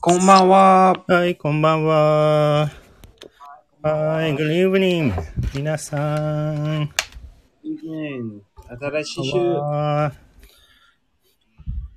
[0.00, 1.04] こんばんは。
[1.06, 2.70] はい、こんばんは。
[3.82, 5.12] はい、good evening.
[5.54, 6.90] 皆さん。
[7.62, 9.38] 新しい週。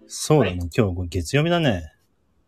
[0.07, 1.93] そうだね、今日月曜日だね。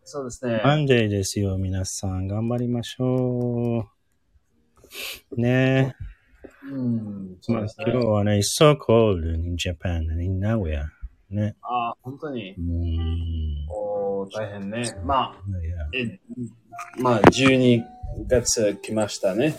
[0.04, 0.60] そうですね。
[0.64, 2.26] マンデーですよ、皆さん。
[2.26, 3.86] 頑張りましょ
[5.36, 5.40] う。
[5.40, 5.94] ね
[6.64, 7.52] うん、え。
[7.52, 7.84] まあそうですね。
[7.92, 10.86] 今日はね、it's so cold in Japan and in Nagoya.
[11.30, 11.56] ね。
[11.62, 12.60] あ、本当にう。
[12.60, 13.66] ーん。
[14.20, 14.82] おー大変ね。
[15.04, 15.42] まあ、
[15.94, 16.18] え、
[17.00, 17.82] まあ、12
[18.26, 19.54] 月来ましたね。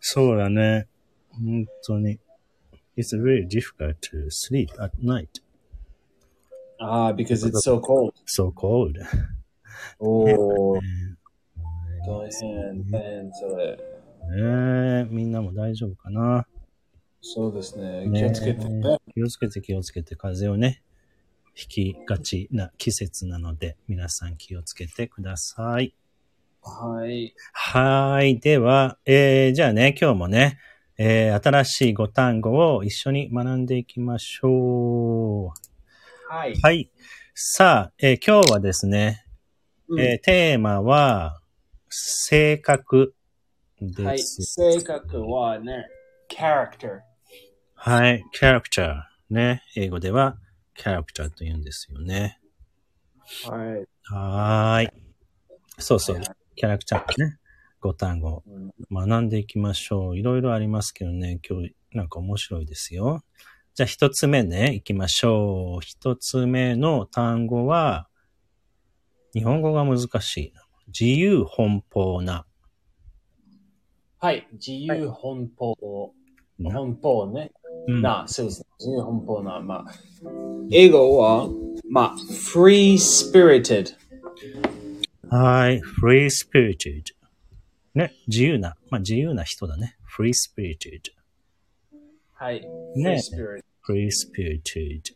[0.00, 0.86] そうだね。
[1.32, 2.18] 本当に。
[2.96, 5.28] It's very difficult to sleep at night.
[6.78, 8.12] ああ、because it's so cold.
[8.26, 8.94] So cold.
[10.00, 10.80] おー、
[12.06, 13.76] 大変、大変、それ。
[13.76, 16.46] ねえ、みんなも大丈夫かな？
[17.20, 18.02] そうですね。
[18.04, 18.82] 気ねをつけてね。
[19.12, 20.82] 気をつけて気をつけて風邪をね、
[21.60, 25.92] 引きがちな季節なので、皆さん気をつけてください。
[26.62, 27.34] はい。
[27.52, 28.38] はーい。
[28.38, 30.58] では、えー、じゃあね、今日もね、
[30.98, 36.32] えー、新しい語単語を一緒に学んでいきましょう。
[36.32, 36.54] はい。
[36.60, 36.92] はい。
[37.34, 39.24] さあ、えー今日はですね、
[39.88, 41.40] うんえーテーマは、
[41.88, 43.14] 性格
[43.80, 44.04] です。
[44.04, 44.18] はい。
[44.18, 45.88] 性格はね、
[46.30, 47.00] character。
[47.74, 49.62] はい、character ね。
[49.74, 50.36] 英語では
[50.78, 52.38] character と言うんですよね。
[53.46, 53.88] はい。
[54.04, 54.88] はーい。
[55.78, 56.20] そうそう。
[56.56, 57.38] キャラクターね。
[57.80, 60.18] 5単語うん学んでいきましょう。
[60.18, 61.38] いろいろありますけどね。
[61.48, 63.22] 今日なんか面白いですよ。
[63.74, 65.80] じゃあ一つ目ね、行きましょう。
[65.80, 68.08] 一つ目の単語は、
[69.34, 70.52] 日本語が難しい。
[70.88, 72.46] 自由奔放な。
[74.18, 74.48] はい。
[74.52, 76.12] 自由奔放。
[76.58, 77.52] な奔放ね。
[77.88, 78.66] うんな、そうですね。
[78.78, 79.60] 自由奔放な。
[79.60, 79.94] まあ、
[80.70, 81.48] 英語は、
[81.88, 82.16] まあ、
[82.54, 83.94] free spirited。
[85.30, 85.80] はい。
[85.80, 87.04] free spirited。
[87.94, 88.12] ね。
[88.26, 88.76] 自由な。
[88.90, 89.96] まあ自由な人だね。
[90.18, 91.00] free spirited。
[92.34, 92.60] はい。
[92.94, 93.64] ね free spirit。
[93.86, 95.14] free spirited.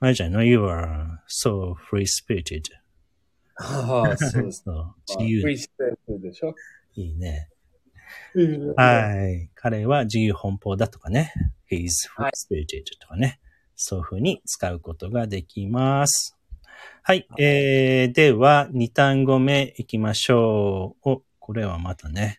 [0.00, 2.62] あれじゃない ?You are so free spirited.
[3.56, 4.50] ああ、そう。
[4.50, 6.54] そう自由 free spirited でしょ
[6.94, 7.48] いいね。
[8.76, 9.50] ははい。
[9.54, 11.32] 彼は自由奔放だとかね。
[11.70, 11.90] He's
[12.34, 13.40] spirited とかね。
[13.76, 16.36] そういう風に使うことができます。
[17.02, 17.26] はい。
[17.38, 21.10] えー、では、2単語目いきましょう。
[21.10, 22.38] お、これはまたね、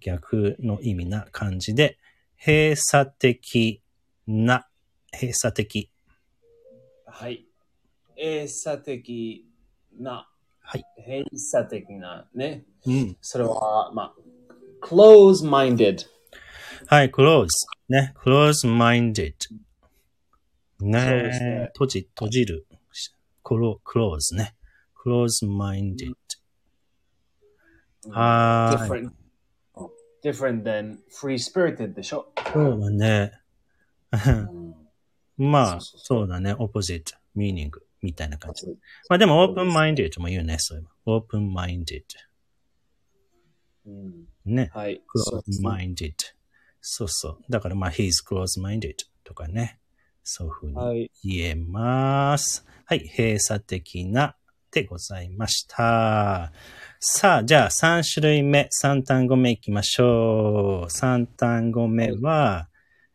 [0.00, 1.98] 逆の意味な感じで、
[2.38, 3.82] 閉鎖的
[4.26, 4.66] な、
[5.12, 5.90] 閉鎖的。
[7.06, 7.46] はい。
[8.16, 9.46] 閉鎖的
[9.98, 10.28] な。
[10.60, 10.84] はい。
[11.06, 12.64] 閉鎖的なね。
[12.86, 13.16] うん。
[13.20, 14.14] それは、まあ、
[14.82, 16.06] close-minded。
[16.86, 17.48] はい、close。
[17.88, 19.34] ね、close-minded。
[20.80, 22.66] ねね閉じ、閉じる。
[23.44, 24.54] close, close ね。
[25.04, 26.14] close-minded。
[28.10, 29.10] はーい。
[30.22, 32.32] different, different than free spirited でしょ。
[32.52, 33.32] そうだね。
[35.36, 36.54] まあ、そうだね。
[36.54, 37.02] opposite
[37.36, 37.70] meaning
[38.02, 38.66] みたいな感じ。
[39.08, 41.20] まあでも open-minded も言うね、そういえば。
[41.20, 42.02] open-minded。
[43.88, 44.70] うんね。
[44.74, 45.02] はい。
[45.14, 46.12] close-minded。
[46.80, 47.38] そうそう。
[47.48, 48.94] だからまあ、he's close-minded
[49.24, 49.80] とかね。
[50.22, 51.10] そういうふうにはい。
[51.24, 52.66] 言えます。
[52.84, 54.36] はい、閉鎖的な
[54.70, 56.52] でございました。
[57.00, 60.86] さあ、じゃあ3種類目、3単語目いきましょう。
[60.86, 62.68] 3単語目は、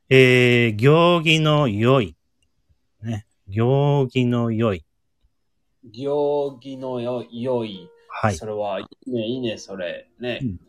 [0.09, 2.15] えー、行儀の良い。
[3.01, 4.85] ね、行儀の良い。
[5.83, 7.89] 行儀のよ良い。
[8.15, 8.36] はい。
[8.36, 10.07] それは、いいね、いいね、それ。
[10.19, 10.39] ね。
[10.42, 10.60] うん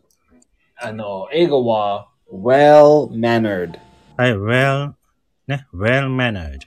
[0.77, 3.79] あの、英語は、well-mannered。
[4.17, 4.93] はい、well,
[5.47, 6.59] ね、well-mannered.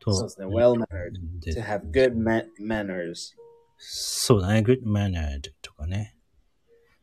[0.00, 1.40] とそうですね、well-mannered。
[1.40, 3.34] で to have good ma- manners.
[3.78, 6.16] そうだね、good mannered とかね。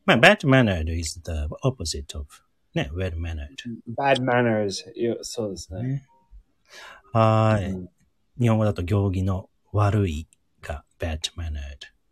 [0.04, 2.26] まあ、bad mannered is the opposite of
[2.74, 3.48] ね、well mannered。
[3.96, 4.90] bad manners.
[4.94, 5.82] よそうですね。
[5.82, 6.06] ね
[7.12, 7.70] はーい。
[7.70, 7.88] うん
[8.38, 10.26] 日本語だと行儀の悪い
[10.62, 11.60] が bad mannered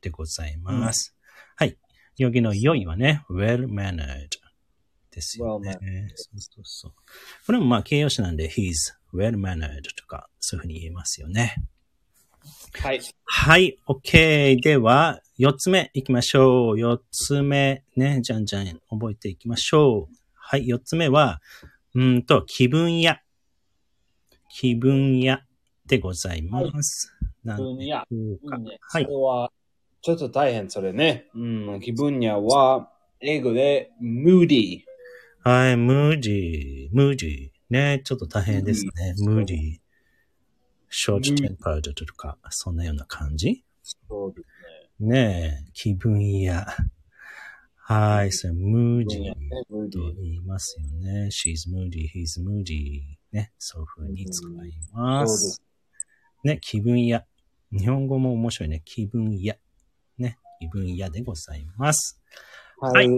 [0.08, 1.14] でございます。
[1.56, 1.76] はい。
[2.16, 4.28] 行儀の良いはね、well mannered
[5.10, 5.78] ですよね。
[5.80, 6.92] well-mannered そうそうそう。
[7.46, 8.72] これもまあ形容詞なんで he's
[9.14, 11.56] well mannered とかそういうふうに言えますよね。
[12.80, 13.00] はい。
[13.24, 14.60] はい、OK。
[14.62, 16.78] では、四つ目行きましょう。
[16.78, 20.14] 四つ目ね、じゃんじゃん覚えていきましょう。
[20.34, 21.40] はい、四つ目は、
[21.94, 23.20] うーんと、気分屋。
[24.48, 25.42] 気分屋
[25.86, 27.12] でございます。
[27.44, 27.84] なんで分野。
[27.84, 28.56] しょうか。
[28.80, 29.52] はいそれは、
[30.00, 31.26] ちょっと大変、それね。
[31.34, 31.46] う
[31.76, 32.90] ん、気分野は、
[33.20, 34.82] 英語で、moody。
[35.42, 37.50] はい、ムーディー、ムーディー。
[37.70, 39.14] ね、ちょっと大変ですね。
[39.18, 39.78] ムーディー。
[40.90, 43.64] short tempered とか、そんなような感じ？
[44.08, 44.48] そうです
[45.00, 46.66] ねえ、気分屋。
[47.76, 49.34] はい、それ、ムーディね。
[49.70, 51.28] ームーデとィー言いますよね。
[51.30, 53.02] she's moody, he's moody.
[53.32, 55.26] ね、そういう風に使いそま。
[55.26, 55.62] す。
[56.44, 57.24] ね、気分屋。
[57.72, 58.82] 日本語も面白いね。
[58.84, 59.56] 気分屋。
[60.60, 62.20] ね、気分屋でございます。
[62.80, 63.08] はい。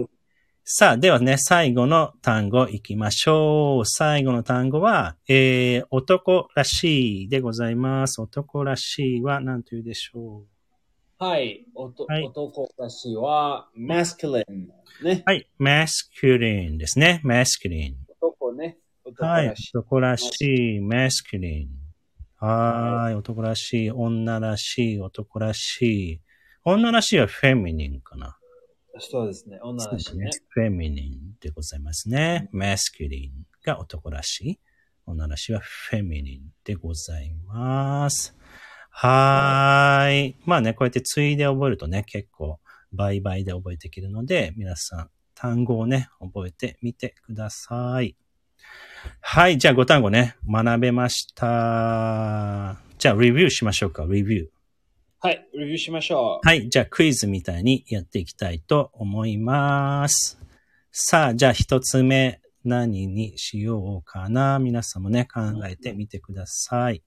[0.63, 3.85] さあ、ではね、最後の単語行きましょう。
[3.85, 8.21] 最後の単語は、えー、男らしいでございます。
[8.21, 10.43] 男らしいは何と言うでしょ
[11.17, 11.65] はい。
[12.07, 14.45] はい男たちは、masculine。
[15.03, 15.23] ねう。。
[15.25, 17.21] はい、masculine ですね。
[17.25, 17.95] masculine。
[18.19, 18.77] 男ね。
[19.03, 19.71] 男はいらし。
[19.73, 19.77] い。
[19.77, 21.67] 男らしい、masculine。
[22.37, 25.81] はーい、男らしい、女らしい、男らし
[26.13, 26.21] い。
[26.63, 28.37] 女らしいはフェミニンかな。
[28.99, 29.59] そうですね。
[29.63, 30.29] 女らしいね。
[30.49, 32.49] フェミニンでございますね。
[32.53, 33.31] masculine
[33.65, 34.59] が男らしい。
[35.05, 38.35] 女らしいはフェミニンでございます。
[38.89, 40.35] はーい。
[40.45, 42.59] まあね、こうやってついで覚えるとね、結構
[42.91, 48.15] 倍々で覚えていけるので、皆さん単語をね、覚えてみてください。
[49.21, 49.57] はい。
[49.57, 52.77] じゃあ5単語ね、学べました。
[52.99, 54.05] じゃあ、レビューしましょうか。
[54.05, 54.47] レビュー。
[55.23, 55.47] はい。
[55.53, 56.47] レビューしましょう。
[56.47, 56.67] はい。
[56.67, 60.39] じゃあクイズみたいにやっていきたいと思います。
[60.91, 64.57] さあ、じゃあ一つ目何にしようかな。
[64.57, 67.03] 皆さんもね、考えてみてください。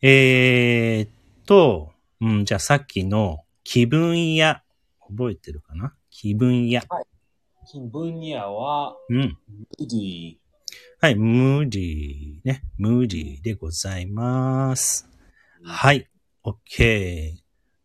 [0.00, 1.10] えーっ
[1.44, 4.62] と、うん、じゃあさっきの気分屋、
[5.00, 5.94] 覚えてるかな？
[6.10, 6.84] 気分屋。
[7.90, 9.18] 分野は、うん。
[9.18, 10.36] ムーディ
[11.00, 12.62] はい、ムーディーね。
[12.76, 15.08] ムーディーでございます。
[15.64, 16.08] はい。
[16.48, 17.34] OK。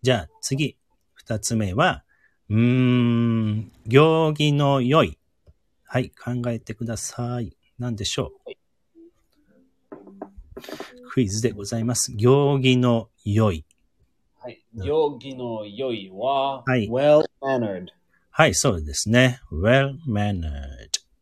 [0.02, 0.78] じゃあ次。
[1.16, 2.04] 二つ目は、
[2.50, 5.18] うーん、行儀の良い。
[5.86, 6.10] はい。
[6.10, 7.56] 考えてください。
[7.80, 8.52] 何でしょう？
[11.10, 12.14] クイズでございます。
[12.16, 13.66] 行儀の良い。
[14.40, 14.64] はい。
[14.74, 17.88] 行儀の良いは、はい well mannered。
[18.32, 19.40] はい、そうですね。
[19.52, 20.50] well mannered.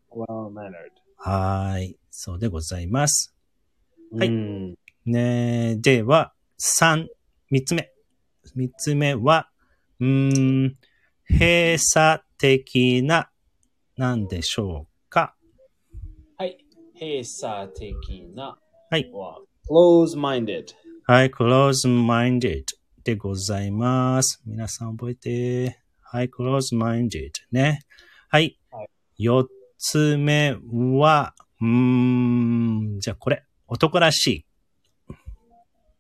[0.10, 0.74] well mannered。
[1.18, 1.96] はい。
[2.10, 3.36] そうでございます。
[4.14, 7.08] はいうんねでは、三、
[7.52, 7.92] 三つ目。
[8.56, 9.50] 三つ目は、
[10.00, 10.78] うーん、
[11.30, 13.30] 閉鎖的な、
[13.98, 15.36] なんでしょうか？
[16.38, 16.58] はい。
[16.98, 18.58] 閉鎖的な
[18.90, 20.68] はいは、close minded。
[21.06, 22.64] はい、close-minded
[23.04, 24.42] でございます。
[24.46, 25.82] 皆さん覚えて。
[26.00, 27.82] はい、close-minded ね。
[28.30, 28.88] はいはい。
[29.18, 34.46] 四つ目は、うーん、じゃあこれ、男らしい。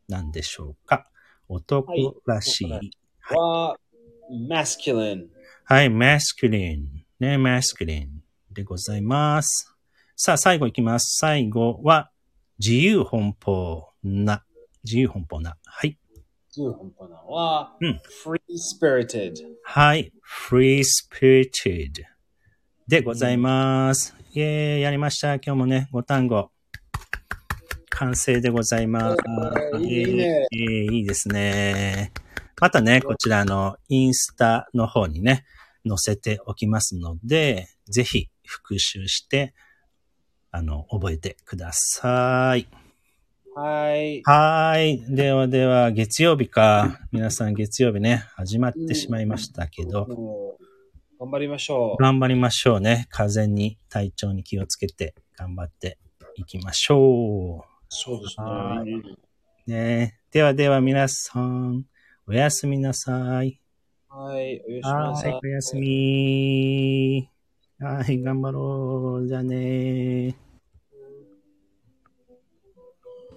[0.08, 1.10] なんでしょうか？
[1.53, 2.91] 男らしい。
[3.20, 3.75] は
[4.50, 5.27] masculine。
[5.65, 6.86] はい、masculine。
[7.20, 8.08] ね、masculine
[8.50, 9.75] でございます。
[10.15, 11.17] さあ、最後いきます。
[11.20, 12.10] 最後は、
[12.58, 14.46] 自由奔放な。
[14.86, 15.58] 自由奔放な。
[15.65, 15.98] はい。
[16.50, 18.39] 自由奔放なは、うん free
[18.81, 19.34] spirited。
[19.63, 20.13] はい。
[20.50, 21.91] free spirited
[22.88, 24.15] でございます。
[24.34, 25.36] イェーイ、やりました。
[25.36, 26.50] 今日もね、5単語。
[27.92, 29.18] 完成でございます。
[29.76, 30.62] えーいいねえー
[30.94, 32.12] いいですね。
[32.60, 35.46] またね、こちらのインスタの方にね、
[35.88, 39.54] 載せておきますので、ぜひ復習して、
[40.52, 42.68] あの、覚えてください。
[43.56, 44.22] はい。
[44.26, 45.16] はーい。
[45.16, 47.00] ではでは、月曜日か。
[47.12, 50.64] 皆さん月曜日ね、始まってしまいましたけど、もう
[51.20, 52.02] 頑張りましょう。
[52.02, 53.08] 頑張りましょうね。
[53.10, 55.98] 風邪に、体調に気をつけて頑張って
[56.36, 59.02] いきましょそうですはね。
[59.68, 59.70] う。
[59.70, 60.18] ね。
[60.32, 61.86] ではでは皆さん、
[62.26, 63.60] おやすみなさい。
[64.08, 64.64] はい。
[64.66, 67.30] おやすみなさいはい、おやすみ。
[67.80, 69.28] はい、頑張ろう。
[69.28, 70.38] じゃあね